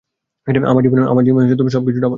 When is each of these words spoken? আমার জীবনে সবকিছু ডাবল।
আমার 0.71 1.23
জীবনে 1.25 1.69
সবকিছু 1.69 1.99
ডাবল। 2.01 2.09